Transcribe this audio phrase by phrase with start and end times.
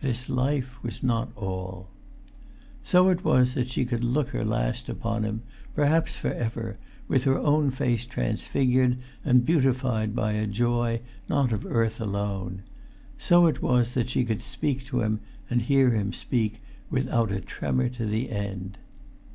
[0.00, 1.88] This life was not all.
[2.82, 5.42] So it was that she could look her last upon him,
[5.74, 11.66] perhaps for ever, with her own face transfigured and beautified by a joy not of
[11.66, 12.62] earth alone:
[13.18, 15.20] so it was that she could speak to him,
[15.50, 18.78] and hear him speak, without a tremor to the end.